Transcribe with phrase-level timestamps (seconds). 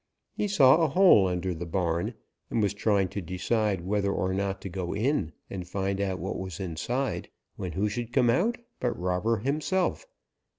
[0.33, 2.15] He saw a hole under the barn
[2.49, 6.39] and was trying to decide whether or not to go in and find out what
[6.39, 10.07] was inside when who should come out but Robber himself.